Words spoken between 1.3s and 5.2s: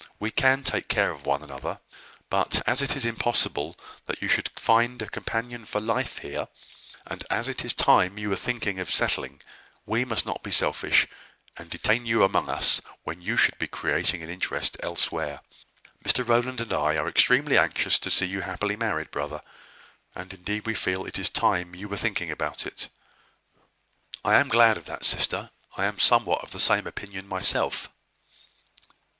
another: but, as it is impossible that you should find a